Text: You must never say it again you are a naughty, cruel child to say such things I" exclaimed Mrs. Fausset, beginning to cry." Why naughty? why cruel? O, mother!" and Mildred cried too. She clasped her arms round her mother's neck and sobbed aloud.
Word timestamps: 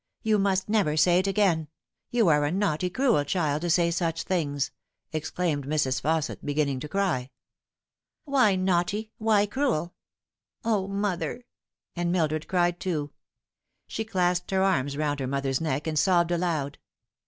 You 0.23 0.39
must 0.39 0.67
never 0.67 0.97
say 0.97 1.19
it 1.19 1.27
again 1.27 1.67
you 2.09 2.27
are 2.27 2.43
a 2.43 2.51
naughty, 2.51 2.89
cruel 2.89 3.23
child 3.23 3.61
to 3.61 3.69
say 3.69 3.91
such 3.91 4.23
things 4.23 4.71
I" 5.13 5.17
exclaimed 5.17 5.67
Mrs. 5.67 6.01
Fausset, 6.01 6.43
beginning 6.43 6.79
to 6.79 6.89
cry." 6.89 7.29
Why 8.25 8.55
naughty? 8.55 9.11
why 9.19 9.45
cruel? 9.45 9.93
O, 10.65 10.87
mother!" 10.87 11.43
and 11.95 12.11
Mildred 12.11 12.47
cried 12.47 12.79
too. 12.79 13.11
She 13.85 14.03
clasped 14.03 14.49
her 14.49 14.63
arms 14.63 14.97
round 14.97 15.19
her 15.19 15.27
mother's 15.27 15.61
neck 15.61 15.85
and 15.85 15.99
sobbed 15.99 16.31
aloud. 16.31 16.79